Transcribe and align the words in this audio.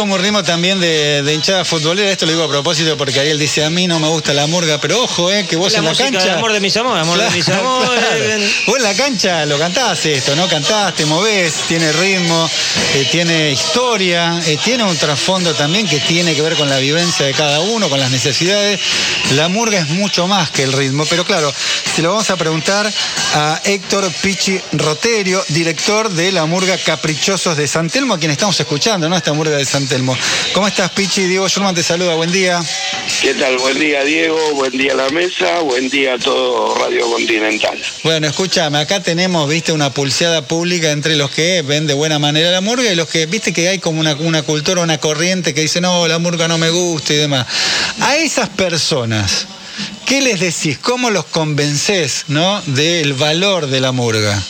Como 0.00 0.14
un 0.14 0.22
ritmo 0.22 0.42
también 0.42 0.80
de, 0.80 1.22
de 1.22 1.34
hinchada 1.34 1.62
futbolera, 1.62 2.10
esto 2.10 2.24
lo 2.24 2.32
digo 2.32 2.44
a 2.44 2.48
propósito 2.48 2.96
porque 2.96 3.20
Ariel 3.20 3.38
dice, 3.38 3.62
a 3.62 3.68
mí 3.68 3.86
no 3.86 4.00
me 4.00 4.08
gusta 4.08 4.32
la 4.32 4.46
murga, 4.46 4.80
pero 4.80 5.02
ojo, 5.02 5.30
eh, 5.30 5.44
que 5.46 5.56
vos 5.56 5.74
La 5.74 5.80
en 5.80 5.84
la 5.84 5.94
cancha... 5.94 6.34
amor 6.36 6.54
de 6.54 6.60
mis 6.60 6.74
amores, 6.78 7.02
amor 7.02 7.18
de 7.18 7.28
mis 7.28 7.46
amores. 7.50 8.00
claro. 8.00 8.44
Vos 8.66 8.76
en 8.78 8.82
la 8.82 8.94
cancha 8.94 9.44
lo 9.44 9.58
cantás 9.58 10.06
esto, 10.06 10.34
¿no? 10.36 10.48
Cantás, 10.48 10.94
te 10.94 11.04
movés, 11.04 11.52
tiene 11.68 11.92
ritmo, 11.92 12.48
eh, 12.94 13.08
tiene 13.12 13.50
historia, 13.50 14.40
eh, 14.46 14.58
tiene 14.64 14.84
un 14.84 14.96
trasfondo 14.96 15.52
también 15.52 15.86
que 15.86 16.00
tiene 16.00 16.34
que 16.34 16.40
ver 16.40 16.56
con 16.56 16.70
la 16.70 16.78
vivencia 16.78 17.26
de 17.26 17.34
cada 17.34 17.60
uno, 17.60 17.90
con 17.90 18.00
las 18.00 18.10
necesidades. 18.10 18.80
La 19.32 19.48
murga 19.48 19.80
es 19.80 19.88
mucho 19.90 20.26
más 20.26 20.50
que 20.50 20.62
el 20.62 20.72
ritmo, 20.72 21.04
pero 21.10 21.26
claro, 21.26 21.52
se 21.94 22.00
lo 22.00 22.08
vamos 22.08 22.30
a 22.30 22.36
preguntar 22.36 22.90
a 23.34 23.60
Héctor 23.64 24.10
Pichi 24.22 24.58
Roterio, 24.72 25.44
director 25.48 26.08
de 26.08 26.32
la 26.32 26.46
murga 26.46 26.78
Caprichosos 26.78 27.54
de 27.54 27.68
San 27.68 27.90
Telmo, 27.90 28.14
a 28.14 28.18
quien 28.18 28.30
estamos 28.30 28.58
escuchando, 28.58 29.06
¿no? 29.06 29.16
Esta 29.16 29.34
murga 29.34 29.58
de 29.58 29.66
San 29.66 29.89
Telmo. 29.90 30.16
¿Cómo 30.54 30.68
estás, 30.68 30.88
Pichi? 30.92 31.24
Diego 31.24 31.48
Schurman 31.48 31.74
te 31.74 31.82
saluda, 31.82 32.14
buen 32.14 32.30
día. 32.30 32.62
¿Qué 33.20 33.34
tal? 33.34 33.58
Buen 33.58 33.76
día, 33.76 34.04
Diego. 34.04 34.38
Buen 34.54 34.70
día 34.70 34.92
a 34.92 34.94
la 34.94 35.08
mesa. 35.08 35.58
Buen 35.62 35.90
día 35.90 36.14
a 36.14 36.18
todo 36.18 36.76
Radio 36.76 37.10
Continental. 37.10 37.76
Bueno, 38.04 38.28
escúchame, 38.28 38.78
acá 38.78 39.02
tenemos, 39.02 39.48
viste, 39.48 39.72
una 39.72 39.92
pulseada 39.92 40.46
pública 40.46 40.92
entre 40.92 41.16
los 41.16 41.32
que 41.32 41.62
ven 41.62 41.88
de 41.88 41.94
buena 41.94 42.20
manera 42.20 42.52
la 42.52 42.60
murga 42.60 42.90
y 42.92 42.94
los 42.94 43.08
que, 43.08 43.26
viste, 43.26 43.52
que 43.52 43.68
hay 43.68 43.80
como 43.80 43.98
una, 43.98 44.14
una 44.14 44.42
cultura, 44.42 44.80
una 44.80 44.98
corriente 44.98 45.54
que 45.54 45.62
dice, 45.62 45.80
no, 45.80 46.06
la 46.06 46.20
murga 46.20 46.46
no 46.46 46.56
me 46.56 46.70
gusta 46.70 47.12
y 47.12 47.16
demás. 47.16 47.48
A 48.00 48.16
esas 48.16 48.48
personas, 48.48 49.46
¿qué 50.06 50.22
les 50.22 50.38
decís? 50.38 50.78
¿Cómo 50.78 51.10
los 51.10 51.24
convencés, 51.24 52.26
no, 52.28 52.62
del 52.66 53.14
valor 53.14 53.66
de 53.66 53.80
la 53.80 53.90
murga? 53.90 54.40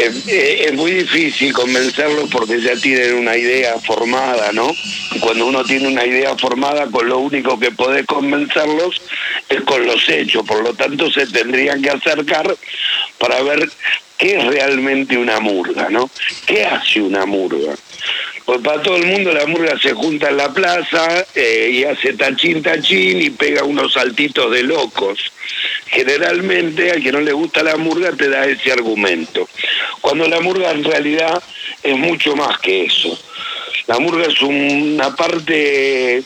Es, 0.00 0.26
eh, 0.28 0.64
es 0.64 0.72
muy 0.74 0.92
difícil 0.92 1.52
convencerlos 1.52 2.30
porque 2.30 2.58
ya 2.60 2.74
tienen 2.76 3.16
una 3.16 3.36
idea 3.36 3.78
formada, 3.80 4.50
¿no? 4.52 4.74
Cuando 5.20 5.44
uno 5.46 5.62
tiene 5.62 5.88
una 5.88 6.06
idea 6.06 6.34
formada, 6.38 6.86
con 6.86 7.06
lo 7.06 7.18
único 7.18 7.58
que 7.58 7.70
podés 7.70 8.06
convencerlos 8.06 9.00
es 9.48 9.60
con 9.62 9.84
los 9.86 10.08
hechos. 10.08 10.46
Por 10.46 10.62
lo 10.62 10.72
tanto, 10.72 11.10
se 11.10 11.26
tendrían 11.26 11.82
que 11.82 11.90
acercar 11.90 12.56
para 13.18 13.42
ver 13.42 13.68
qué 14.16 14.38
es 14.38 14.44
realmente 14.44 15.18
una 15.18 15.38
murga, 15.38 15.90
¿no? 15.90 16.08
¿Qué 16.46 16.64
hace 16.64 17.02
una 17.02 17.26
murga? 17.26 17.74
Pues 18.50 18.62
para 18.62 18.82
todo 18.82 18.96
el 18.96 19.06
mundo 19.06 19.32
la 19.32 19.46
murga 19.46 19.78
se 19.78 19.92
junta 19.92 20.28
en 20.28 20.36
la 20.36 20.52
plaza 20.52 21.24
eh, 21.36 21.70
y 21.72 21.84
hace 21.84 22.14
tachín 22.14 22.60
tachín 22.60 23.22
y 23.22 23.30
pega 23.30 23.62
unos 23.62 23.92
saltitos 23.92 24.50
de 24.50 24.64
locos. 24.64 25.20
Generalmente 25.86 26.90
al 26.90 27.00
que 27.00 27.12
no 27.12 27.20
le 27.20 27.30
gusta 27.30 27.62
la 27.62 27.76
murga 27.76 28.10
te 28.10 28.28
da 28.28 28.46
ese 28.46 28.72
argumento. 28.72 29.48
Cuando 30.00 30.26
la 30.26 30.40
murga 30.40 30.72
en 30.72 30.82
realidad 30.82 31.40
es 31.80 31.96
mucho 31.96 32.34
más 32.34 32.58
que 32.58 32.86
eso. 32.86 33.16
La 33.86 34.00
murga 34.00 34.26
es 34.26 34.42
una 34.42 35.14
parte 35.14 36.24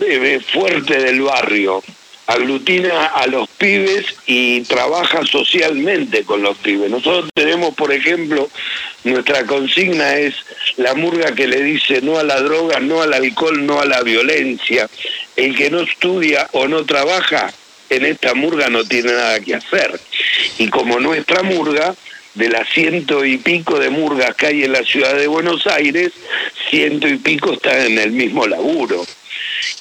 eh, 0.00 0.40
fuerte 0.52 0.96
del 1.02 1.22
barrio, 1.22 1.82
aglutina 2.28 3.06
a 3.06 3.26
los 3.26 3.47
pibes 3.58 4.06
y 4.26 4.62
trabaja 4.62 5.24
socialmente 5.26 6.24
con 6.24 6.42
los 6.42 6.56
pibes. 6.58 6.90
Nosotros 6.90 7.30
tenemos, 7.34 7.74
por 7.74 7.92
ejemplo, 7.92 8.48
nuestra 9.04 9.44
consigna 9.44 10.16
es 10.16 10.34
la 10.76 10.94
murga 10.94 11.34
que 11.34 11.46
le 11.46 11.62
dice 11.62 12.00
no 12.00 12.18
a 12.18 12.22
la 12.22 12.40
droga, 12.40 12.80
no 12.80 13.02
al 13.02 13.12
alcohol, 13.12 13.66
no 13.66 13.80
a 13.80 13.84
la 13.84 14.02
violencia. 14.02 14.88
El 15.36 15.56
que 15.56 15.70
no 15.70 15.80
estudia 15.80 16.48
o 16.52 16.68
no 16.68 16.84
trabaja 16.84 17.52
en 17.90 18.04
esta 18.04 18.34
murga 18.34 18.68
no 18.68 18.84
tiene 18.84 19.12
nada 19.12 19.40
que 19.40 19.54
hacer. 19.54 20.00
Y 20.58 20.68
como 20.68 21.00
nuestra 21.00 21.42
murga, 21.42 21.94
de 22.34 22.48
las 22.48 22.68
ciento 22.68 23.24
y 23.24 23.36
pico 23.38 23.80
de 23.80 23.90
murgas 23.90 24.34
que 24.36 24.46
hay 24.46 24.62
en 24.62 24.72
la 24.72 24.84
ciudad 24.84 25.14
de 25.16 25.26
Buenos 25.26 25.66
Aires, 25.66 26.12
ciento 26.70 27.08
y 27.08 27.16
pico 27.16 27.54
están 27.54 27.80
en 27.80 27.98
el 27.98 28.12
mismo 28.12 28.46
laburo. 28.46 29.04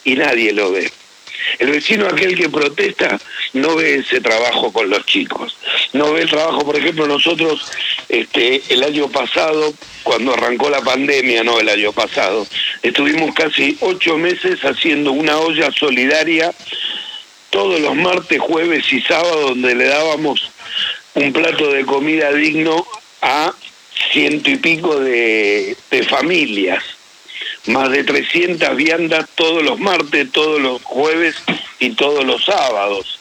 Y 0.03 0.16
nadie 0.16 0.53
lo 0.53 0.72
ve. 0.72 0.91
El 1.59 1.69
vecino 1.69 2.07
aquel 2.07 2.35
que 2.35 2.50
protesta 2.50 3.19
no 3.53 3.75
ve 3.75 3.96
ese 3.96 4.22
trabajo 4.22 4.72
con 4.72 4.90
los 4.90 5.06
chicos. 5.06 5.56
No 5.94 6.13
ve 6.13 6.24
el 6.24 6.30
trabajo, 6.30 6.66
por 6.66 6.78
ejemplo, 6.78 7.08
nosotros 7.08 7.66
este, 8.09 8.62
el 8.69 8.84
año 8.84 9.09
pasado, 9.09 9.74
cuando 10.03 10.34
arrancó 10.34 10.69
la 10.69 10.81
pandemia, 10.81 11.44
no 11.44 11.59
el 11.59 11.69
año 11.69 11.91
pasado, 11.91 12.47
estuvimos 12.81 13.34
casi 13.34 13.78
ocho 13.81 14.18
meses 14.18 14.59
haciendo 14.62 15.12
una 15.12 15.38
olla 15.38 15.72
solidaria 15.72 16.53
todos 17.50 17.80
los 17.80 17.96
martes, 17.96 18.40
jueves 18.40 18.91
y 18.91 19.02
sábados, 19.02 19.50
donde 19.50 19.75
le 19.75 19.85
dábamos 19.85 20.52
un 21.16 21.34
plato 21.34 21.72
de 21.72 21.85
comida 21.85 22.31
digno 22.34 22.85
a 23.22 23.53
ciento 24.12 24.50
y 24.52 24.58
pico 24.58 25.00
de, 25.00 25.75
de 25.90 26.03
familias 26.03 26.97
más 27.67 27.91
de 27.91 28.03
300 28.03 28.75
viandas 28.75 29.28
todos 29.35 29.63
los 29.63 29.79
martes, 29.79 30.31
todos 30.31 30.61
los 30.61 30.81
jueves 30.83 31.35
y 31.79 31.91
todos 31.91 32.25
los 32.25 32.44
sábados. 32.45 33.19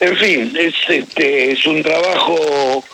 En 0.00 0.16
fin, 0.16 0.56
es, 0.58 0.74
este, 0.88 1.52
es 1.52 1.66
un 1.66 1.82
trabajo 1.82 2.84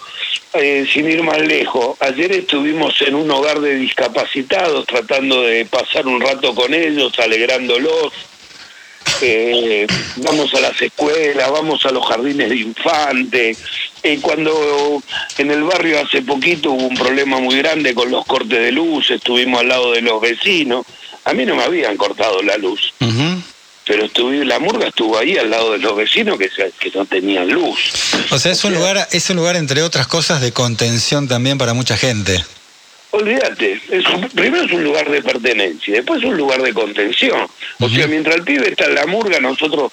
eh, 0.54 0.87
sin 0.93 1.09
ir 1.10 1.22
más 1.22 1.41
lejos. 1.41 1.97
Ayer 2.00 2.32
estuvimos 2.32 3.00
en 3.03 3.15
un 3.15 3.31
hogar 3.31 3.60
de 3.60 3.77
discapacitados 3.77 4.87
tratando 4.87 5.43
de 5.43 5.65
pasar 5.66 6.06
un 6.06 6.21
rato 6.21 6.54
con 6.54 6.72
ellos, 6.75 7.12
alegrándolos. 7.19 8.12
Eh, 9.22 9.87
vamos 10.16 10.53
a 10.54 10.60
las 10.60 10.81
escuelas, 10.81 11.50
vamos 11.50 11.84
a 11.87 11.91
los 11.91 12.06
jardines 12.06 12.48
de 12.48 12.56
infantes. 12.56 13.59
Eh, 14.06 14.21
cuando 14.22 15.03
en 15.37 15.50
el 15.50 15.65
barrio 15.65 15.99
hace 16.00 16.22
poquito 16.22 16.71
hubo 16.71 16.87
un 16.87 16.94
problema 16.97 17.41
muy 17.41 17.56
grande 17.59 17.93
con 17.93 18.09
los 18.09 18.25
cortes 18.25 18.56
de 18.61 18.71
luz, 18.71 19.11
estuvimos 19.11 19.61
al 19.62 19.69
lado 19.69 19.91
de 19.94 20.00
los 20.00 20.21
vecinos. 20.21 20.87
A 21.25 21.33
mí 21.33 21.44
no 21.44 21.56
me 21.56 21.65
habían 21.65 21.97
cortado 21.97 22.41
la 22.41 22.56
luz, 22.56 22.95
pero 23.84 24.05
estuve, 24.05 24.45
la 24.45 24.61
murga 24.61 24.87
estuvo 24.87 25.19
ahí 25.19 25.37
al 25.37 25.50
lado 25.50 25.72
de 25.72 25.78
los 25.78 25.97
vecinos 25.97 26.39
que, 26.39 26.49
no 26.95 27.05
tenían 27.05 27.49
luz. 27.49 27.81
O 28.31 28.39
sea, 28.39 28.53
es 28.53 28.62
un 28.62 28.75
lugar, 28.75 29.09
es 29.11 29.28
un 29.28 29.37
lugar, 29.39 29.56
entre 29.56 29.83
otras 29.83 30.06
cosas, 30.06 30.41
de 30.41 30.53
contención 30.53 31.27
también 31.27 31.59
para 31.59 31.75
mucha 31.75 31.97
gente. 31.97 32.45
Olvídate, 33.11 33.81
es 33.91 34.06
un- 34.06 34.28
primero 34.28 34.66
es 34.66 34.72
un 34.72 34.84
lugar 34.84 35.11
de 35.11 35.21
pertenencia, 35.21 35.95
después 35.95 36.21
es 36.22 36.28
un 36.28 36.37
lugar 36.37 36.62
de 36.62 36.72
contención. 36.72 37.49
O 37.81 37.89
sea, 37.89 38.06
mientras 38.06 38.37
el 38.37 38.45
pibe 38.45 38.71
está 38.71 38.84
en 38.84 38.95
la 38.95 39.06
murga, 39.06 39.41
nosotros 39.41 39.91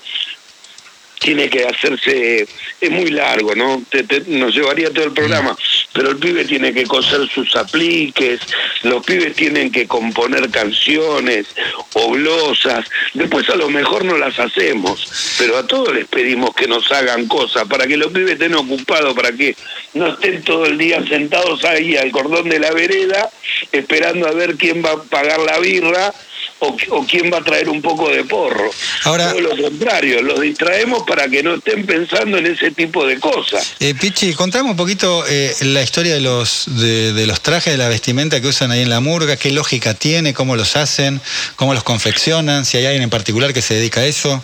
tiene 1.23 1.49
que 1.49 1.65
hacerse, 1.65 2.45
es 2.81 2.91
muy 2.91 3.09
largo, 3.09 3.55
¿no? 3.55 3.81
Te- 3.89 4.03
te- 4.03 4.23
nos 4.27 4.53
llevaría 4.53 4.91
todo 4.91 5.05
el 5.05 5.13
programa, 5.13 5.55
pero 5.93 6.09
el 6.11 6.17
pibe 6.17 6.43
tiene 6.45 6.73
que 6.73 6.83
coser 6.83 7.27
sus 7.29 7.55
apliques, 7.55 8.41
los 8.83 9.03
pibes 9.05 9.33
tienen 9.33 9.71
que 9.71 9.87
componer 9.87 10.49
canciones 10.51 11.47
o 11.93 12.11
glosas, 12.11 12.85
después 13.13 13.49
a 13.49 13.55
lo 13.55 13.69
mejor 13.69 14.03
no 14.05 14.17
las 14.17 14.37
hacemos, 14.37 15.35
pero 15.39 15.57
a 15.57 15.65
todos 15.65 15.93
les 15.95 16.05
pedimos 16.07 16.53
que 16.53 16.67
nos 16.67 16.91
hagan 16.91 17.27
cosas 17.27 17.65
para 17.67 17.87
que 17.87 17.97
los 17.97 18.11
pibes 18.11 18.33
estén 18.33 18.53
ocupados, 18.55 19.13
para 19.15 19.31
que 19.31 19.55
no 19.93 20.07
estén 20.13 20.43
todo 20.43 20.65
el 20.65 20.77
día 20.77 21.01
sentados 21.07 21.63
ahí 21.63 21.95
al 21.95 22.11
cordón 22.11 22.49
de 22.49 22.59
la 22.59 22.71
vereda 22.71 23.29
esperando 23.71 24.27
a 24.27 24.31
ver 24.31 24.55
quién 24.55 24.83
va 24.83 24.91
a 24.91 25.03
pagar 25.03 25.39
la 25.39 25.57
birra 25.59 26.13
o, 26.59 26.75
o 26.91 27.05
quién 27.05 27.31
va 27.31 27.37
a 27.39 27.43
traer 27.43 27.67
un 27.69 27.81
poco 27.81 28.09
de 28.09 28.23
porro. 28.23 28.69
Ahora- 29.03 29.31
Todo 29.31 29.41
lo 29.41 29.57
contrario, 29.61 30.21
los 30.21 30.39
distraemos 30.41 31.03
para 31.03 31.27
que 31.27 31.43
no 31.43 31.55
estén 31.55 31.85
pensando 31.85 32.37
en 32.37 32.45
ese 32.47 32.71
tipo 32.71 33.05
de 33.05 33.19
cosas. 33.19 33.73
Eh, 33.79 33.93
Pichi, 33.95 34.33
contame 34.33 34.69
un 34.69 34.75
poquito 34.77 35.25
eh, 35.27 35.53
la 35.61 35.81
historia 35.83 36.13
de 36.13 36.21
los, 36.21 36.63
de, 36.79 37.13
de 37.13 37.27
los 37.27 37.41
trajes, 37.41 37.73
de 37.73 37.77
la 37.77 37.89
vestimenta 37.89 38.39
que 38.41 38.47
usan 38.47 38.71
ahí 38.71 38.81
en 38.81 38.89
la 38.89 38.99
murga, 39.01 39.35
qué 39.37 39.51
lógica 39.51 39.93
tiene, 39.93 40.33
cómo 40.33 40.55
los 40.55 40.75
hacen, 40.75 41.19
cómo 41.55 41.73
los 41.73 41.83
confeccionan, 41.83 42.65
si 42.65 42.77
hay 42.77 42.85
alguien 42.85 43.03
en 43.03 43.09
particular 43.09 43.53
que 43.53 43.61
se 43.61 43.73
dedica 43.75 44.01
a 44.01 44.05
eso. 44.05 44.43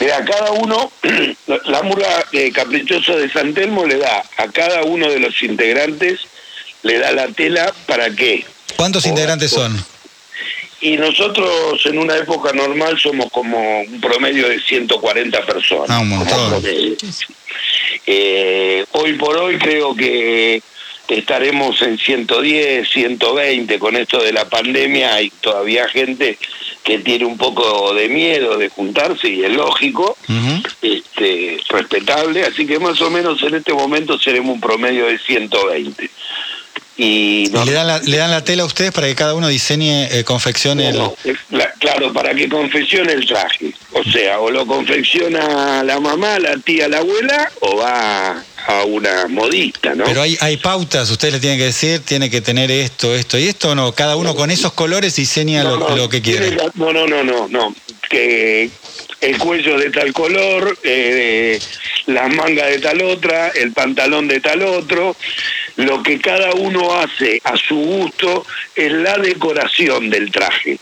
Mira, 0.00 0.24
cada 0.24 0.50
uno, 0.50 0.90
la 1.66 1.82
murga 1.82 2.24
eh, 2.32 2.50
caprichosa 2.52 3.14
de 3.16 3.30
San 3.30 3.54
Telmo 3.54 3.86
le 3.86 3.98
da 3.98 4.22
a 4.36 4.48
cada 4.48 4.82
uno 4.82 5.08
de 5.08 5.18
los 5.20 5.42
integrantes, 5.42 6.20
le 6.82 6.98
da 6.98 7.12
la 7.12 7.28
tela 7.28 7.72
para 7.86 8.10
qué. 8.10 8.44
¿Cuántos 8.76 9.06
O- 9.06 9.08
integrantes 9.08 9.50
son? 9.52 9.82
Y 10.82 10.96
nosotros 10.96 11.80
en 11.86 11.98
una 11.98 12.16
época 12.16 12.52
normal 12.52 12.98
somos 12.98 13.30
como 13.30 13.80
un 13.82 14.00
promedio 14.00 14.48
de 14.48 14.60
140 14.60 15.46
personas. 15.46 15.90
Ah, 15.90 16.00
un 16.00 16.10
como 16.10 16.24
montón. 16.24 16.50
promedio. 16.50 16.96
Eh, 18.06 18.84
hoy 18.92 19.12
por 19.14 19.36
hoy 19.36 19.58
creo 19.58 19.94
que 19.94 20.60
estaremos 21.08 21.80
en 21.82 21.98
110, 21.98 22.88
120 22.88 23.78
con 23.78 23.96
esto 23.96 24.22
de 24.22 24.32
la 24.32 24.48
pandemia. 24.48 25.14
Hay 25.14 25.30
todavía 25.40 25.88
gente 25.88 26.38
que 26.82 26.98
tiene 26.98 27.24
un 27.24 27.36
poco 27.36 27.94
de 27.94 28.08
miedo 28.08 28.56
de 28.56 28.68
juntarse 28.68 29.28
y 29.28 29.44
es 29.44 29.52
lógico, 29.52 30.16
este, 30.80 31.58
respetable. 31.68 32.42
Así 32.44 32.66
que 32.66 32.78
más 32.78 33.00
o 33.00 33.10
menos 33.10 33.42
en 33.42 33.54
este 33.54 33.72
momento 33.72 34.18
seremos 34.18 34.54
un 34.54 34.60
promedio 34.60 35.06
de 35.06 35.18
120. 35.18 36.10
Y 36.96 37.44
¿Y 37.46 37.50
nos- 37.50 37.66
le 37.66 37.72
dan, 37.72 37.86
la, 37.86 37.98
le 38.00 38.16
dan 38.16 38.30
la 38.30 38.44
tela 38.44 38.62
a 38.64 38.66
ustedes 38.66 38.92
para 38.92 39.06
que 39.06 39.14
cada 39.14 39.34
uno 39.34 39.48
diseñe, 39.48 40.08
eh, 40.10 40.24
confeccione 40.24 40.88
el... 40.90 40.98
no, 40.98 41.14
eh, 41.24 41.34
la- 41.50 41.72
claro, 41.80 42.12
para 42.12 42.34
que 42.34 42.48
confeccione 42.48 43.12
el 43.12 43.26
traje. 43.26 43.72
O 43.92 44.04
sea, 44.04 44.40
o 44.40 44.50
lo 44.50 44.66
confecciona 44.66 45.82
la 45.82 46.00
mamá, 46.00 46.38
la 46.38 46.56
tía, 46.58 46.88
la 46.88 46.98
abuela, 46.98 47.50
o 47.60 47.76
va 47.76 48.44
a 48.66 48.84
una 48.84 49.26
modista, 49.28 49.94
¿no? 49.94 50.04
Pero 50.04 50.22
hay, 50.22 50.36
hay 50.40 50.56
pautas, 50.58 51.10
ustedes 51.10 51.34
le 51.34 51.40
tienen 51.40 51.58
que 51.58 51.64
decir, 51.64 52.00
tiene 52.00 52.30
que 52.30 52.40
tener 52.40 52.70
esto, 52.70 53.14
esto 53.14 53.38
y 53.38 53.48
esto, 53.48 53.70
¿o 53.70 53.74
no? 53.74 53.92
Cada 53.92 54.16
uno 54.16 54.34
con 54.36 54.50
esos 54.50 54.72
colores 54.72 55.16
diseña 55.16 55.64
No, 55.64 55.76
lo, 55.76 55.88
no, 55.88 55.96
lo 55.96 56.08
que 56.08 56.20
quiere. 56.22 56.56
No, 56.74 56.92
no, 56.92 57.06
no, 57.06 57.24
no, 57.24 57.48
no. 57.48 57.74
Que 58.08 58.70
el 59.20 59.38
cuello 59.38 59.78
de 59.78 59.90
tal 59.90 60.12
color, 60.12 60.78
eh, 60.84 61.58
las 62.06 62.34
mangas 62.34 62.68
de 62.68 62.78
tal 62.78 63.02
otra, 63.02 63.48
el 63.48 63.72
pantalón 63.72 64.28
de 64.28 64.40
tal 64.40 64.62
otro. 64.62 65.16
Lo 65.76 66.02
que 66.02 66.20
cada 66.20 66.52
uno 66.52 66.94
hace 66.98 67.40
a 67.44 67.56
su 67.56 67.76
gusto 67.76 68.44
es 68.74 68.92
la 68.92 69.16
decoración 69.16 70.10
del 70.10 70.30
traje. 70.30 70.78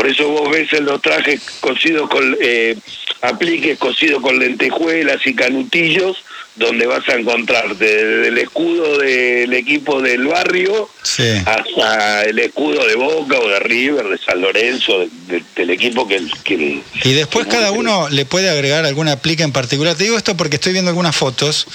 Por 0.00 0.08
eso 0.08 0.28
vos 0.30 0.48
ves 0.50 0.72
en 0.72 0.86
los 0.86 1.02
trajes 1.02 1.42
cosidos 1.60 2.08
con 2.08 2.34
eh, 2.40 2.74
apliques 3.20 3.76
cosidos 3.78 4.22
con 4.22 4.38
lentejuelas 4.38 5.18
y 5.26 5.34
canutillos, 5.34 6.16
donde 6.56 6.86
vas 6.86 7.06
a 7.08 7.16
encontrarte 7.16 7.84
desde 7.84 8.28
el 8.28 8.38
escudo 8.38 8.96
del 8.98 9.52
equipo 9.52 10.00
del 10.00 10.26
barrio 10.26 10.88
Sí. 11.02 11.22
hasta 11.46 12.22
el 12.24 12.38
escudo 12.38 12.86
de 12.86 12.94
Boca 12.96 13.38
o 13.38 13.48
de 13.48 13.60
River, 13.60 14.06
de 14.08 14.18
San 14.18 14.40
Lorenzo, 14.40 15.00
de- 15.00 15.08
de- 15.28 15.44
del 15.56 15.70
equipo 15.70 16.06
que... 16.08 16.20
que 16.44 16.80
Y 17.04 17.12
después 17.12 17.46
que- 17.46 17.52
cada 17.52 17.70
uno 17.70 18.08
le 18.08 18.24
puede 18.24 18.48
agregar 18.50 18.84
alguna 18.86 19.16
plica 19.16 19.44
en 19.44 19.52
particular. 19.52 19.96
Te 19.96 20.04
digo 20.04 20.16
esto 20.16 20.36
porque 20.36 20.56
estoy 20.56 20.72
viendo 20.72 20.90
algunas 20.90 21.14
fotos. 21.16 21.66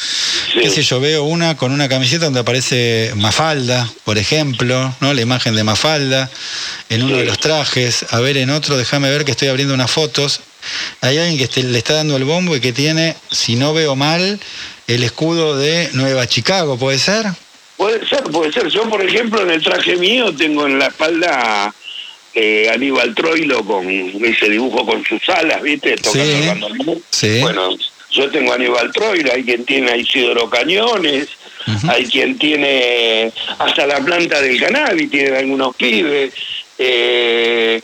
Sí. 0.53 0.59
Qué 0.61 0.69
sé 0.69 0.81
yo, 0.83 0.99
veo 0.99 1.23
una 1.23 1.57
con 1.57 1.71
una 1.71 1.87
camiseta 1.89 2.25
donde 2.25 2.39
aparece 2.41 3.11
Mafalda, 3.15 3.87
por 4.03 4.17
ejemplo, 4.17 4.93
¿no? 4.99 5.13
La 5.13 5.21
imagen 5.21 5.55
de 5.55 5.63
Mafalda 5.63 6.29
en 6.89 7.03
uno 7.03 7.13
Sí. 7.15 7.19
de 7.21 7.25
los 7.25 7.39
trajes. 7.39 8.05
A 8.15 8.21
ver, 8.21 8.37
en 8.37 8.49
otro, 8.49 8.77
déjame 8.77 9.09
ver 9.09 9.25
que 9.25 9.31
estoy 9.31 9.49
abriendo 9.49 9.73
unas 9.73 9.91
fotos. 9.91 10.39
Hay 11.01 11.17
alguien 11.17 11.49
que 11.49 11.63
le 11.63 11.77
está 11.77 11.95
dando 11.95 12.15
el 12.15 12.23
bombo 12.23 12.55
y 12.55 12.61
que 12.61 12.71
tiene, 12.71 13.13
si 13.29 13.57
no 13.57 13.73
veo 13.73 13.97
mal, 13.97 14.39
el 14.87 15.03
escudo 15.03 15.57
de 15.57 15.89
Nueva 15.91 16.25
Chicago, 16.25 16.77
¿puede 16.77 16.97
ser? 16.97 17.25
Puede 17.75 18.07
ser, 18.07 18.23
puede 18.23 18.53
ser. 18.53 18.69
Yo, 18.69 18.89
por 18.89 19.03
ejemplo, 19.03 19.41
en 19.41 19.51
el 19.51 19.61
traje 19.61 19.97
mío 19.97 20.33
tengo 20.33 20.65
en 20.65 20.79
la 20.79 20.87
espalda 20.87 21.75
eh, 22.33 22.69
Aníbal 22.73 23.13
Troilo 23.13 23.65
con 23.65 23.85
ese 23.85 24.49
dibujo 24.49 24.85
con 24.85 25.03
sus 25.03 25.27
alas, 25.27 25.61
¿viste? 25.61 25.97
Tocando 25.97 26.23
Sí. 26.85 27.03
Sí. 27.09 27.39
Bueno, 27.41 27.75
yo 28.11 28.31
tengo 28.31 28.53
a 28.53 28.55
Aníbal 28.55 28.93
Troilo, 28.93 29.33
hay 29.33 29.43
quien 29.43 29.65
tiene 29.65 29.91
a 29.91 29.97
Isidoro 29.97 30.49
Cañones, 30.49 31.27
hay 31.89 32.05
quien 32.05 32.37
tiene 32.37 33.33
hasta 33.59 33.85
la 33.85 33.99
planta 33.99 34.39
del 34.39 34.57
cannabis, 34.57 35.11
tienen 35.11 35.35
algunos 35.35 35.75
pibes, 35.75 36.31
eh, 36.77 37.74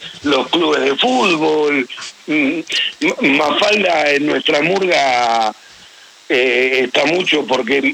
fútbol. 1.01 1.87
Mm, 2.27 2.59
Mafalda 3.37 4.11
en 4.11 4.27
nuestra 4.27 4.61
murga 4.61 5.53
eh, 6.33 6.83
está 6.85 7.05
mucho 7.05 7.45
porque 7.45 7.93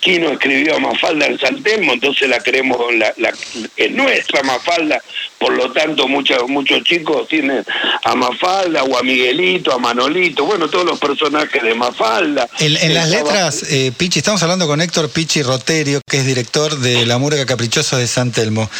Quino 0.00 0.30
escribió 0.30 0.76
a 0.76 0.78
Mafalda 0.78 1.26
en 1.26 1.38
San 1.38 1.62
Telmo, 1.62 1.92
entonces 1.92 2.28
la 2.28 2.40
creemos, 2.40 2.78
la, 2.94 3.12
la, 3.18 3.32
es 3.76 3.90
nuestra 3.92 4.42
Mafalda, 4.42 5.02
por 5.38 5.52
lo 5.52 5.70
tanto 5.72 6.08
muchos 6.08 6.48
muchos 6.48 6.82
chicos 6.84 7.28
tienen 7.28 7.62
a 8.04 8.14
Mafalda 8.14 8.84
o 8.84 8.96
a 8.96 9.02
Miguelito, 9.02 9.72
a 9.72 9.78
Manolito, 9.78 10.46
bueno, 10.46 10.68
todos 10.68 10.86
los 10.86 10.98
personajes 10.98 11.62
de 11.62 11.74
Mafalda. 11.74 12.48
En, 12.58 12.76
en 12.76 12.94
las 12.94 13.10
letras, 13.10 13.64
eh, 13.70 13.92
Pichi, 13.96 14.20
estamos 14.20 14.42
hablando 14.42 14.66
con 14.66 14.80
Héctor 14.80 15.10
Pichi 15.10 15.42
Roterio, 15.42 16.00
que 16.08 16.18
es 16.18 16.26
director 16.26 16.78
de 16.78 17.04
La 17.04 17.18
Murga 17.18 17.44
Caprichosa 17.44 17.98
de 17.98 18.06
San 18.06 18.32
Telmo. 18.32 18.70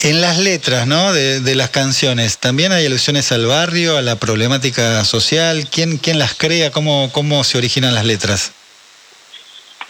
En 0.00 0.20
las 0.20 0.38
letras, 0.38 0.86
¿no? 0.86 1.12
De, 1.12 1.40
de 1.40 1.54
las 1.54 1.70
canciones, 1.70 2.38
¿también 2.38 2.72
hay 2.72 2.86
alusiones 2.86 3.30
al 3.32 3.46
barrio, 3.46 3.98
a 3.98 4.02
la 4.02 4.16
problemática 4.16 5.04
social? 5.04 5.68
¿Quién, 5.70 5.98
quién 5.98 6.18
las 6.18 6.34
crea? 6.34 6.70
¿Cómo, 6.70 7.10
¿Cómo 7.12 7.44
se 7.44 7.58
originan 7.58 7.94
las 7.94 8.06
letras? 8.06 8.39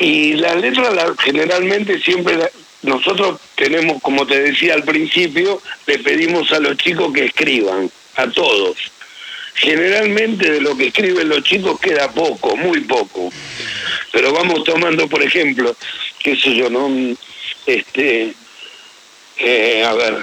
Y 0.01 0.33
las 0.35 0.57
letras 0.57 0.93
la- 0.95 1.15
generalmente 1.23 2.01
siempre 2.01 2.37
la- 2.37 2.51
nosotros 2.83 3.39
tenemos, 3.55 4.01
como 4.03 4.27
te 4.27 4.41
decía 4.41 4.75
al 4.75 4.83
principio, 4.85 5.61
le 5.87 5.99
pedimos 5.99 6.51
a 6.53 6.59
los 6.59 6.77
chicos 6.79 7.13
que 7.13 7.27
escriban, 7.27 7.91
a 8.17 8.27
todos. 8.31 8.77
Generalmente 9.55 10.51
de 10.51 10.61
lo 10.63 10.75
que 10.77 10.87
escriben 10.87 11.29
los 11.29 11.43
chicos 11.45 11.79
queda 11.79 12.11
poco, 12.11 12.57
muy 12.57 12.81
poco. 12.81 13.31
Pero 14.13 14.33
vamos 14.33 14.65
tomando, 14.65 15.07
por 15.09 15.23
ejemplo, 15.23 15.77
qué 16.23 16.35
sé 16.35 16.55
yo, 16.57 16.71
¿no? 16.71 16.89
Este, 17.67 18.33
eh, 19.37 19.85
a 19.85 19.93
ver, 19.93 20.17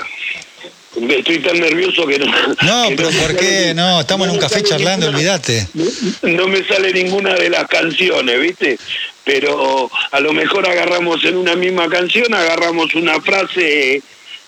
estoy 1.09 1.39
tan 1.39 1.59
nervioso 1.59 2.07
que 2.07 2.17
no... 2.17 2.25
No, 2.25 2.89
que 2.89 2.95
pero 2.95 3.11
me 3.11 3.21
¿por 3.21 3.37
qué? 3.37 3.73
No, 3.75 4.01
estamos 4.01 4.27
en 4.27 4.33
un 4.33 4.39
café 4.39 4.63
charlando, 4.63 5.09
olvídate. 5.09 5.67
no 6.23 6.47
me 6.47 6.63
sale 6.65 6.91
ninguna 6.93 7.35
de 7.35 7.51
las 7.51 7.67
canciones, 7.67 8.39
¿viste? 8.41 8.79
Pero 9.27 9.91
a 10.11 10.19
lo 10.21 10.31
mejor 10.31 10.65
agarramos 10.67 11.23
en 11.25 11.35
una 11.37 11.55
misma 11.55 11.89
canción, 11.89 12.33
agarramos 12.33 12.95
una 12.95 13.19
frase 13.19 14.01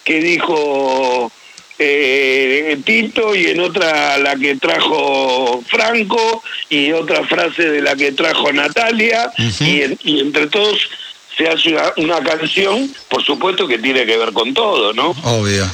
que 0.06 0.20
dijo 0.22 1.30
eh, 1.78 2.78
Tito 2.86 3.36
y 3.36 3.48
en 3.48 3.60
otra 3.60 4.18
la 4.20 4.36
que 4.38 4.56
trajo 4.56 5.62
Franco 5.68 6.42
y 6.70 6.92
otra 6.94 7.26
frase 7.26 7.64
de 7.70 7.82
la 7.82 7.96
que 7.96 8.14
trajo 8.14 8.52
Natalia 8.54 9.32
y, 9.68 9.82
en- 9.82 10.00
y 10.04 10.20
entre 10.22 10.48
todos 10.48 10.78
se 11.38 11.48
hace 11.48 11.70
una, 11.74 11.92
una 11.98 12.20
canción, 12.22 12.90
por 13.10 13.24
supuesto 13.24 13.68
que 13.68 13.78
tiene 13.80 14.06
que 14.06 14.18
ver 14.18 14.32
con 14.34 14.54
todo, 14.54 14.94
¿no? 14.94 15.10
Obvio, 15.24 15.70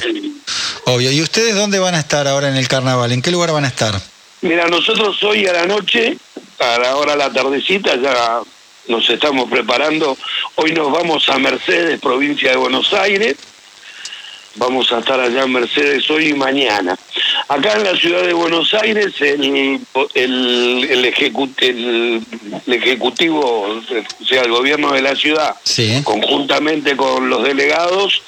obvio. 0.84 1.10
¿Y 1.12 1.22
ustedes 1.22 1.54
dónde 1.54 1.78
van 1.78 1.94
a 1.94 2.00
estar 2.00 2.26
ahora 2.28 2.48
en 2.48 2.56
el 2.56 2.68
carnaval? 2.68 3.10
¿En 3.12 3.22
qué 3.22 3.30
lugar 3.30 3.52
van 3.52 3.64
a 3.64 3.68
estar? 3.68 3.94
Mira, 4.42 4.66
nosotros 4.68 5.20
hoy 5.24 5.46
a 5.46 5.52
la 5.52 5.66
noche, 5.66 6.16
a 6.60 6.78
la 6.78 6.96
hora 6.96 7.12
de 7.12 7.18
la 7.18 7.32
tardecita, 7.32 7.96
ya 7.96 8.40
nos 8.88 9.08
estamos 9.10 9.50
preparando. 9.50 10.16
Hoy 10.56 10.72
nos 10.72 10.90
vamos 10.92 11.28
a 11.28 11.38
Mercedes, 11.38 12.00
provincia 12.00 12.50
de 12.50 12.56
Buenos 12.56 12.92
Aires. 12.94 13.36
Vamos 14.58 14.90
a 14.90 15.00
estar 15.00 15.20
allá 15.20 15.42
en 15.42 15.52
Mercedes 15.52 16.08
hoy 16.08 16.28
y 16.28 16.32
mañana. 16.32 16.98
Acá 17.48 17.74
en 17.74 17.84
la 17.84 17.94
ciudad 17.94 18.22
de 18.22 18.32
Buenos 18.32 18.72
Aires, 18.72 19.12
el, 19.20 19.80
el, 20.14 20.86
el, 20.90 21.04
ejecu- 21.14 21.52
el- 21.58 22.22
el 22.66 22.72
ejecutivo, 22.72 23.40
o 23.68 24.24
sea, 24.26 24.42
el 24.42 24.50
gobierno 24.50 24.92
de 24.92 25.02
la 25.02 25.14
ciudad, 25.14 25.54
Sí. 25.62 26.00
conjuntamente 26.04 26.96
con 26.96 27.28
los 27.28 27.42
delegados, 27.44 28.22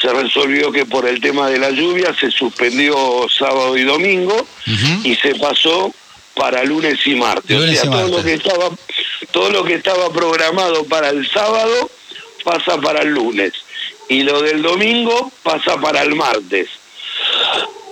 se 0.00 0.12
resolvió 0.12 0.70
que 0.70 0.86
por 0.86 1.06
el 1.06 1.20
tema 1.20 1.48
de 1.50 1.58
la 1.58 1.70
lluvia 1.70 2.14
se 2.18 2.30
suspendió 2.30 3.26
sábado 3.36 3.76
y 3.76 3.82
domingo 3.82 4.46
y 5.04 5.14
se 5.16 5.34
pasó 5.34 5.92
para 6.34 6.64
lunes 6.64 6.98
y 7.06 7.14
martes. 7.14 7.56
Lunes 7.56 7.78
o 7.78 7.82
sea, 7.82 7.90
y 7.90 7.92
todo 7.92 8.08
lo 8.08 8.22
que 8.24 8.34
estaba 8.34 8.70
todo 9.30 9.50
lo 9.50 9.64
que 9.64 9.74
estaba 9.74 10.12
programado 10.12 10.84
para 10.84 11.08
el 11.10 11.28
sábado 11.30 11.90
pasa 12.44 12.78
para 12.80 13.02
el 13.02 13.10
lunes 13.10 13.52
y 14.08 14.22
lo 14.22 14.42
del 14.42 14.62
domingo 14.62 15.30
pasa 15.42 15.76
para 15.80 16.02
el 16.02 16.14
martes. 16.14 16.68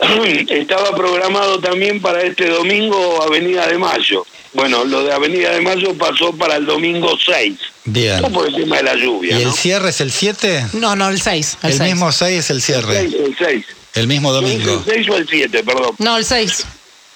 estaba 0.49 0.95
programado 0.95 1.61
también 1.61 2.01
para 2.01 2.23
este 2.23 2.49
domingo 2.49 3.23
Avenida 3.23 3.67
de 3.67 3.79
Mayo. 3.79 4.27
Bueno, 4.53 4.85
lo 4.85 5.05
de 5.05 5.13
Avenida 5.13 5.53
de 5.53 5.61
Mayo 5.61 5.95
pasó 5.97 6.33
para 6.33 6.57
el 6.57 6.67
domingo 6.67 7.17
6. 7.25 7.57
Bien. 7.85 8.21
No 8.21 8.31
por 8.31 8.49
el 8.49 8.55
tema 8.57 8.79
de 8.79 8.83
la 8.83 8.95
lluvia, 8.97 9.39
¿Y 9.39 9.43
el 9.43 9.49
¿no? 9.49 9.53
cierre 9.53 9.91
es 9.91 10.01
el 10.01 10.11
7? 10.11 10.67
No, 10.73 10.97
no, 10.97 11.09
el 11.09 11.21
6. 11.21 11.59
El, 11.63 11.71
El 11.71 11.77
seis. 11.79 11.91
mismo 11.91 12.11
6 12.13 12.39
es 12.39 12.51
el 12.51 12.61
cierre. 12.63 12.99
El 12.99 13.37
6. 13.39 13.65
El 13.95 14.07
mismo 14.09 14.33
domingo. 14.33 14.83
¿El 14.87 14.93
6 15.05 15.09
o 15.11 15.17
el 15.17 15.29
7, 15.29 15.63
perdón? 15.63 15.95
No, 15.99 16.17
el 16.17 16.25
6. 16.25 16.67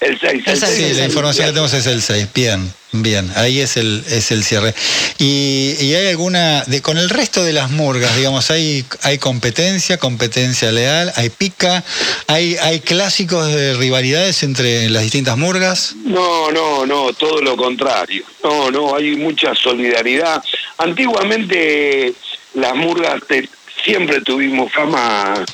El 0.01 0.21
6. 0.21 0.43
El 0.47 0.59
seis, 0.59 0.75
Sí, 0.77 0.95
la 0.95 1.05
información 1.07 1.47
que 1.47 1.53
tenemos 1.53 1.73
es 1.73 1.87
el 1.87 2.03
6. 2.03 2.29
Bien, 2.35 2.71
bien. 2.93 3.31
Ahí 3.37 3.61
es 3.61 3.79
el, 3.79 4.05
es 4.11 4.31
el 4.33 4.45
cierre. 4.45 4.75
Y, 5.19 5.77
y 5.81 5.95
hay 5.95 6.09
alguna, 6.09 6.63
de, 6.65 6.83
con 6.83 6.99
el 6.99 7.09
resto 7.09 7.43
de 7.43 7.55
las 7.55 7.71
murgas, 7.71 8.15
digamos, 8.17 8.51
hay, 8.51 8.85
hay 9.03 9.17
competencia, 9.19 9.97
competencia 9.97 10.71
leal, 10.73 11.11
hay 11.17 11.31
pica, 11.31 11.83
hay, 12.27 12.57
hay 12.57 12.81
clásicos 12.81 13.47
de 13.47 13.75
rivalidades 13.75 14.43
entre 14.43 14.91
las 14.91 15.05
distintas 15.05 15.39
murgas. 15.39 15.95
No, 16.05 16.51
no, 16.51 16.85
no, 16.85 17.13
todo 17.15 17.41
lo 17.41 17.57
contrario. 17.57 18.25
No, 18.43 18.71
no, 18.71 18.97
hay 18.97 19.17
mucha 19.17 19.55
solidaridad. 19.55 20.43
Antiguamente 20.77 22.13
las 22.55 22.75
murgas 22.75 23.23
te- 23.27 23.49
siempre 23.85 24.21
tuvimos 24.21 24.73
fama 24.73 25.45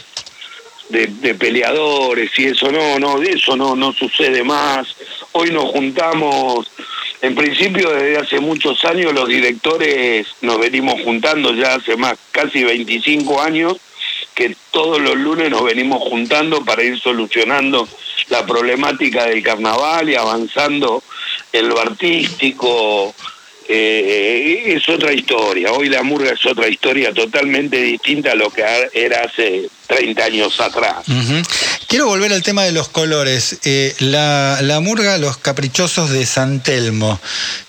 de, 0.91 1.35
peleadores 1.35 2.31
y 2.39 2.47
eso, 2.47 2.71
no, 2.71 2.99
no, 2.99 3.19
de 3.19 3.33
eso 3.33 3.57
no, 3.57 3.75
no 3.75 3.93
sucede 3.93 4.43
más. 4.43 4.95
Hoy 5.33 5.51
nos 5.51 5.65
juntamos, 5.71 6.71
en 7.23 7.35
principio 7.35 7.91
desde 7.91 8.19
hace 8.19 8.41
muchos 8.41 8.85
años 8.85 9.13
los 9.13 9.29
directores 9.29 10.27
nos 10.43 10.59
venimos 10.59 11.01
juntando 11.03 11.55
ya 11.55 11.75
hace 11.75 11.97
más, 11.97 12.19
casi 12.33 12.65
25 12.65 13.41
años, 13.41 13.77
que 14.35 14.57
todos 14.71 15.01
los 15.01 15.17
lunes 15.17 15.51
nos 15.51 15.63
venimos 15.65 16.03
juntando 16.09 16.65
para 16.65 16.83
ir 16.83 16.99
solucionando 16.99 17.89
la 18.29 18.45
problemática 18.47 19.27
del 19.27 19.43
carnaval 19.43 20.09
y 20.09 20.15
avanzando 20.15 21.03
en 21.53 21.69
lo 21.69 21.81
artístico, 21.81 23.15
eh, 23.73 24.75
es 24.75 24.89
otra 24.89 25.12
historia. 25.12 25.71
Hoy 25.71 25.89
la 25.89 26.03
murga 26.03 26.33
es 26.33 26.45
otra 26.45 26.67
historia 26.67 27.12
totalmente 27.15 27.81
distinta 27.81 28.33
a 28.33 28.35
lo 28.35 28.50
que 28.50 28.65
era 28.93 29.23
hace 29.23 29.69
30 29.87 30.25
años 30.25 30.61
atrás. 30.61 31.05
Quiero 31.87 32.07
volver 32.07 32.33
al 32.33 32.43
tema 32.43 32.65
de 32.65 32.73
los 32.73 32.89
colores. 32.89 33.61
Eh, 33.65 33.95
la, 34.00 34.59
la, 34.62 34.81
murga, 34.81 35.19
los 35.19 35.37
caprichosos 35.37 36.11
de 36.11 36.27
San 36.27 36.62
Telmo, 36.62 37.21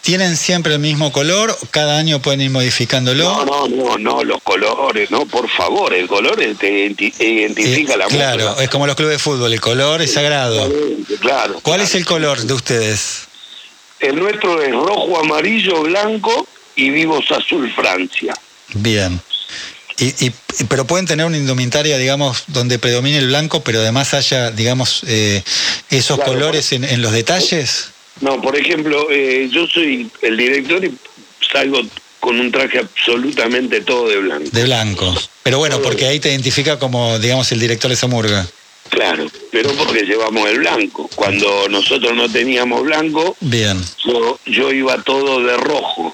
¿tienen 0.02 0.38
siempre 0.38 0.74
el 0.74 0.80
mismo 0.80 1.12
color? 1.12 1.56
¿Cada 1.70 1.98
año 1.98 2.20
pueden 2.20 2.42
ir 2.42 2.50
modificándolo? 2.50 3.24
No, 3.24 3.46
no, 3.46 3.68
no, 3.68 3.98
no, 3.98 4.24
los 4.24 4.42
colores, 4.42 5.12
no, 5.12 5.26
por 5.28 5.50
favor, 5.50 5.94
el 5.94 6.08
color 6.08 6.36
te 6.60 6.96
identifica 7.20 7.96
la 7.96 8.06
murga. 8.06 8.34
Claro, 8.34 8.60
es 8.60 8.70
como 8.70 8.88
los 8.88 8.96
clubes 8.96 9.18
de 9.18 9.20
fútbol, 9.20 9.54
el 9.54 9.62
color 9.62 10.02
es 10.02 10.14
sagrado. 10.14 10.72
Claro. 11.20 11.60
¿Cuál 11.62 11.82
es 11.82 11.94
el 11.94 12.06
color 12.06 12.42
de 12.42 12.54
ustedes? 12.54 13.31
El 14.02 14.16
nuestro 14.16 14.62
es 14.62 14.72
rojo, 14.72 15.20
amarillo, 15.20 15.84
blanco 15.84 16.48
y 16.76 16.90
vivos 16.90 17.32
azul 17.32 17.72
Francia. 17.74 18.34
Bien. 18.74 19.22
Y, 20.00 20.32
pero 20.68 20.88
pueden 20.88 21.06
tener 21.06 21.28
una 21.28 21.38
indumentaria, 21.38 21.98
digamos, 22.00 22.46
donde 22.48 22.80
predomine 22.80 23.20
el 23.20 23.28
blanco, 23.28 23.64
pero 23.64 23.82
además 23.82 24.16
haya, 24.16 24.50
digamos, 24.50 25.04
eh, 25.08 25.44
esos 25.92 26.20
colores 26.20 26.72
en, 26.72 27.02
los 27.04 27.12
detalles. 27.12 27.90
No, 28.20 28.42
por 28.42 28.58
ejemplo, 28.58 29.08
eh, 29.12 29.48
yo 29.52 29.68
soy 29.68 30.10
el 30.24 30.38
director 30.38 30.84
y 30.84 30.92
salgo 31.52 31.82
con 32.20 32.40
un 32.40 32.52
traje 32.52 32.80
absolutamente 32.80 33.82
todo 33.82 34.10
de 34.10 34.18
blanco. 34.18 34.50
De 34.52 34.64
blanco. 34.64 35.16
Pero 35.44 35.60
bueno, 35.60 35.80
porque 35.82 36.08
ahí 36.08 36.20
te 36.20 36.30
identifica 36.30 36.80
como, 36.80 37.20
digamos, 37.20 37.52
el 37.52 37.60
director 37.60 37.90
de 37.90 37.96
esa 37.96 38.08
murga. 38.08 38.48
Claro, 38.92 39.26
pero 39.52 39.72
porque 39.72 40.02
llevamos 40.02 40.50
el 40.50 40.60
blanco. 40.60 41.10
Cuando 41.16 41.70
nosotros 41.70 42.14
no 42.14 42.30
teníamos 42.30 42.84
blanco, 42.84 43.38
bien. 43.40 43.82
Yo, 44.46 44.72
iba 44.72 45.02
todo 45.02 45.42
de 45.42 45.56
rojo. 45.56 46.14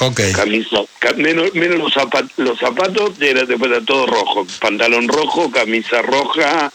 Ok. 0.00 0.20
Camisa, 0.34 0.82
menos, 1.16 1.54
menos 1.54 1.78
los, 1.78 1.92
zapatos, 1.92 2.32
los 2.36 2.58
zapatos, 2.58 3.12
era, 3.20 3.44
después 3.44 3.70
era 3.70 3.80
todo 3.80 4.06
rojo. 4.06 4.46
Pantalón 4.60 5.08
rojo, 5.08 5.50
camisa 5.50 6.02
roja, 6.02 6.70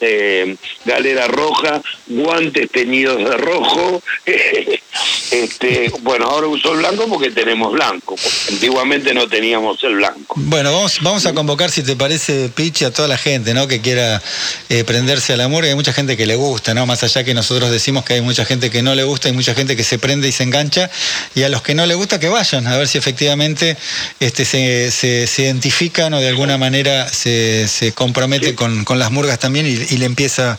eh, 0.00 0.56
galera 0.86 1.26
roja, 1.28 1.82
guantes 2.06 2.70
teñidos 2.70 3.18
de 3.18 3.36
rojo. 3.36 4.02
este, 5.30 5.92
bueno, 6.02 6.26
ahora 6.26 6.46
uso 6.46 6.72
el 6.72 6.78
blanco 6.78 7.06
porque 7.08 7.30
tenemos 7.30 7.72
blanco. 7.72 8.16
Antiguamente 8.50 9.14
no 9.14 9.28
teníamos 9.28 9.82
el 9.84 9.96
blanco. 9.96 10.34
Bueno, 10.36 10.72
vamos, 10.72 10.98
vamos 11.00 11.26
a 11.26 11.34
convocar, 11.34 11.70
si 11.70 11.82
te 11.82 11.96
parece, 11.96 12.50
Pichi, 12.54 12.84
a 12.84 12.92
toda 12.92 13.08
la 13.08 13.18
gente 13.18 13.54
¿no? 13.54 13.66
que 13.66 13.80
quiera 13.80 14.22
eh, 14.68 14.84
prenderse 14.84 15.32
al 15.32 15.40
amor. 15.40 15.64
Hay 15.64 15.74
mucha 15.74 15.92
gente 15.92 16.16
que 16.16 16.26
le 16.26 16.36
gusta, 16.36 16.74
¿no? 16.74 16.86
Más 16.86 17.02
allá 17.02 17.24
que 17.24 17.34
nosotros 17.34 17.70
decimos 17.70 18.04
que 18.04 18.14
hay 18.14 18.20
mucha 18.20 18.44
gente 18.44 18.70
que 18.70 18.82
no 18.82 18.94
le 18.94 19.04
gusta, 19.04 19.28
hay 19.28 19.34
mucha 19.34 19.54
gente 19.54 19.76
que 19.76 19.84
se 19.84 19.98
prende 19.98 20.28
y 20.28 20.32
se 20.32 20.42
engancha. 20.42 20.90
Y 21.34 21.42
a 21.42 21.48
los 21.48 21.62
que 21.62 21.74
no 21.74 21.86
le 21.86 21.94
gusta, 21.94 22.20
que 22.20 22.28
vayan, 22.28 22.66
a 22.66 22.76
ver 22.76 22.88
si 22.88 22.98
efectivamente 22.98 23.76
este, 24.20 24.44
se, 24.44 24.90
se, 24.90 25.42
identifican 25.42 26.14
o 26.14 26.20
de 26.20 26.28
alguna 26.28 26.58
manera 26.58 27.08
se, 27.08 27.68
se 27.68 27.92
comprometen 27.92 28.54
con, 28.54 28.84
con 28.84 28.98
las 28.98 29.10
murgas 29.10 29.38
también 29.38 29.66
y, 29.66 29.70
y 29.70 29.98
le 29.98 30.06
empieza 30.06 30.58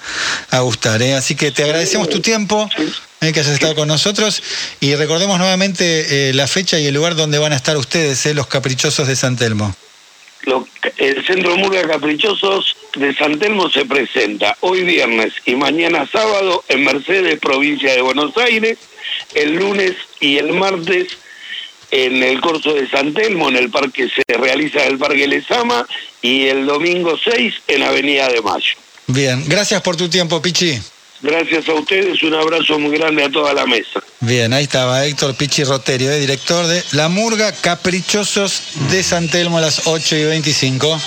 a 0.51 0.59
gustar. 0.59 1.01
¿eh? 1.01 1.15
Así 1.15 1.35
que 1.35 1.51
te 1.51 1.63
agradecemos 1.63 2.09
tu 2.09 2.21
tiempo. 2.21 2.69
¿Eh? 3.21 3.33
que 3.33 3.39
hayas 3.39 3.53
estado 3.53 3.75
con 3.75 3.87
nosotros 3.87 4.41
y 4.79 4.95
recordemos 4.95 5.37
nuevamente 5.37 6.29
eh, 6.29 6.33
la 6.33 6.47
fecha 6.47 6.79
y 6.79 6.87
el 6.87 6.93
lugar 6.93 7.15
donde 7.15 7.37
van 7.39 7.53
a 7.53 7.55
estar 7.55 7.77
ustedes, 7.77 8.25
los 8.35 8.47
caprichosos 8.47 9.07
de 9.07 9.15
San 9.15 9.37
Telmo. 9.37 9.75
el 10.97 11.25
Centro 11.25 11.57
Murga 11.57 11.87
Caprichosos 11.87 12.75
de 12.95 13.13
San 13.15 13.39
Telmo 13.39 13.69
se 13.69 13.85
presenta 13.85 14.57
hoy 14.61 14.83
viernes 14.83 15.33
y 15.45 15.55
mañana 15.55 16.07
sábado 16.11 16.63
en 16.67 16.83
Mercedes, 16.83 17.39
provincia 17.39 17.93
de 17.93 18.01
Buenos 18.01 18.35
Aires, 18.37 18.77
el 19.33 19.55
lunes 19.55 19.93
y 20.19 20.37
el 20.37 20.53
martes 20.53 21.17
en 21.91 22.21
el 22.21 22.41
corso 22.41 22.73
de 22.73 22.89
San 22.89 23.13
Telmo, 23.13 23.49
en 23.49 23.55
el 23.55 23.69
parque 23.69 24.09
se 24.09 24.37
realiza 24.37 24.85
el 24.85 24.97
Parque 24.97 25.27
Lesama 25.27 25.87
y 26.21 26.47
el 26.47 26.65
domingo 26.65 27.17
6 27.17 27.53
en 27.67 27.83
Avenida 27.83 28.27
de 28.29 28.41
Mayo. 28.41 28.75
Bien, 29.07 29.43
gracias 29.47 29.81
por 29.81 29.95
tu 29.95 30.09
tiempo, 30.09 30.41
Pichi. 30.41 30.81
Gracias 31.21 31.67
a 31.67 31.73
ustedes, 31.73 32.21
un 32.21 32.35
abrazo 32.35 32.77
muy 32.77 32.97
grande 32.97 33.23
a 33.23 33.29
toda 33.29 33.53
la 33.53 33.65
mesa. 33.65 34.01
Bien, 34.19 34.53
ahí 34.53 34.63
estaba 34.63 35.05
Héctor 35.05 35.35
Pichi 35.35 35.63
Roterio, 35.63 36.11
eh, 36.11 36.19
director 36.19 36.67
de 36.67 36.83
La 36.91 37.09
Murga 37.09 37.51
Caprichosos 37.51 38.61
de 38.91 39.01
San 39.01 39.27
Telmo 39.27 39.57
a 39.57 39.61
las 39.61 39.87
8 39.87 40.15
y 40.15 40.25
25. 40.25 40.99